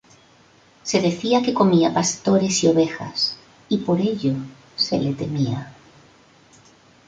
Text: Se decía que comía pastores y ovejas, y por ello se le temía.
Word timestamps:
Se 0.81 0.99
decía 0.99 1.43
que 1.43 1.53
comía 1.53 1.93
pastores 1.93 2.63
y 2.63 2.67
ovejas, 2.67 3.37
y 3.69 3.77
por 3.77 3.99
ello 3.99 4.33
se 4.75 4.97
le 4.97 5.13
temía. 5.13 5.71